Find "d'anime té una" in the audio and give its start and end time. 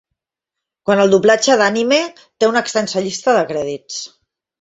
1.61-2.63